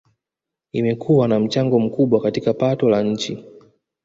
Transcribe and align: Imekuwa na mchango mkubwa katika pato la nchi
Imekuwa 0.73 1.27
na 1.27 1.39
mchango 1.39 1.79
mkubwa 1.79 2.21
katika 2.21 2.53
pato 2.53 2.89
la 2.89 3.03
nchi 3.03 3.43